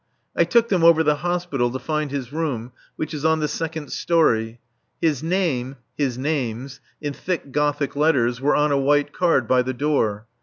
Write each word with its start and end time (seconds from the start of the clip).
I 0.35 0.45
took 0.45 0.69
them 0.69 0.83
over 0.83 1.03
the 1.03 1.17
Hospital 1.17 1.69
to 1.69 1.77
find 1.77 2.09
his 2.09 2.33
room, 2.33 2.71
which 2.95 3.13
is 3.13 3.23
on 3.23 3.39
the 3.39 3.47
second 3.47 3.91
story. 3.91 4.59
His 4.99 5.21
name 5.21 5.75
his 5.95 6.17
names 6.17 6.79
in 7.01 7.13
thick 7.13 7.51
Gothic 7.51 7.95
letters, 7.95 8.41
were 8.41 8.55
on 8.55 8.71
a 8.71 8.79
white 8.79 9.13
card 9.13 9.47
by 9.47 9.61
the 9.61 9.75
door. 9.75 10.25